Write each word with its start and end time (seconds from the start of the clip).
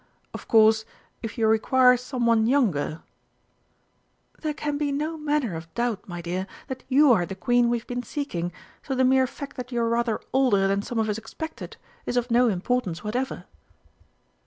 "Of 0.33 0.47
course, 0.47 0.83
if 1.21 1.37
you 1.37 1.45
require 1.47 1.95
someone 1.95 2.47
younger" 2.47 3.03
"There 4.41 4.55
can 4.55 4.79
be 4.79 4.91
no 4.91 5.15
manner 5.15 5.53
of 5.55 5.71
doubt, 5.75 6.07
my 6.09 6.21
dear, 6.23 6.47
that 6.69 6.83
you 6.89 7.13
are 7.13 7.23
the 7.23 7.35
Queen 7.35 7.69
we 7.69 7.77
have 7.77 7.85
been 7.85 8.01
seeking, 8.01 8.51
so 8.81 8.95
the 8.95 9.03
mere 9.03 9.27
fact 9.27 9.57
that 9.57 9.71
you 9.71 9.79
are 9.79 9.87
rather 9.87 10.19
older 10.33 10.67
than 10.67 10.81
some 10.81 10.97
of 10.97 11.07
us 11.07 11.19
expected 11.19 11.77
is 12.07 12.17
of 12.17 12.31
no 12.31 12.47
importance 12.47 13.03
whatever." 13.03 13.45